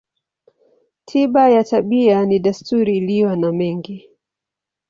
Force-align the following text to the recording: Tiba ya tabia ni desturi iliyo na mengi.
Tiba 1.05 1.49
ya 1.49 1.63
tabia 1.63 2.25
ni 2.25 2.39
desturi 2.39 2.97
iliyo 2.97 3.35
na 3.35 3.51
mengi. 3.51 4.09